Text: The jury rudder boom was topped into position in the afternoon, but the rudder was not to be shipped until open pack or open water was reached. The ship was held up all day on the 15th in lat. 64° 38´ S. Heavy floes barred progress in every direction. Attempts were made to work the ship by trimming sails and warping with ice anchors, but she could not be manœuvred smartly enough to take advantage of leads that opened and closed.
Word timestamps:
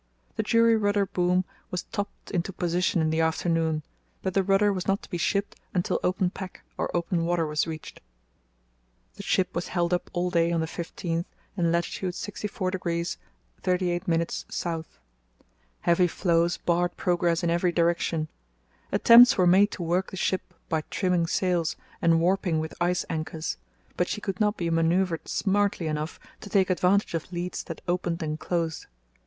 The 0.35 0.41
jury 0.41 0.75
rudder 0.75 1.05
boom 1.05 1.45
was 1.69 1.83
topped 1.83 2.31
into 2.31 2.51
position 2.51 3.03
in 3.03 3.11
the 3.11 3.21
afternoon, 3.21 3.83
but 4.23 4.33
the 4.33 4.41
rudder 4.41 4.73
was 4.73 4.87
not 4.87 5.03
to 5.03 5.09
be 5.11 5.19
shipped 5.19 5.57
until 5.75 5.99
open 6.03 6.31
pack 6.31 6.63
or 6.75 6.89
open 6.97 7.23
water 7.23 7.45
was 7.45 7.67
reached. 7.67 8.01
The 9.13 9.21
ship 9.21 9.53
was 9.53 9.67
held 9.67 9.93
up 9.93 10.09
all 10.11 10.31
day 10.31 10.51
on 10.51 10.59
the 10.59 10.65
15th 10.65 11.25
in 11.55 11.71
lat. 11.71 11.83
64° 11.83 13.17
38´ 13.61 14.45
S. 14.49 14.85
Heavy 15.81 16.07
floes 16.07 16.57
barred 16.57 16.97
progress 16.97 17.43
in 17.43 17.51
every 17.51 17.71
direction. 17.71 18.27
Attempts 18.91 19.37
were 19.37 19.45
made 19.45 19.69
to 19.69 19.83
work 19.83 20.09
the 20.09 20.17
ship 20.17 20.55
by 20.67 20.81
trimming 20.89 21.27
sails 21.27 21.75
and 22.01 22.19
warping 22.19 22.57
with 22.59 22.73
ice 22.81 23.05
anchors, 23.07 23.57
but 23.97 24.07
she 24.07 24.19
could 24.19 24.39
not 24.39 24.57
be 24.57 24.71
manœuvred 24.71 25.27
smartly 25.27 25.85
enough 25.85 26.19
to 26.39 26.49
take 26.49 26.71
advantage 26.71 27.13
of 27.13 27.31
leads 27.31 27.61
that 27.65 27.81
opened 27.87 28.23
and 28.23 28.39
closed. 28.39 28.87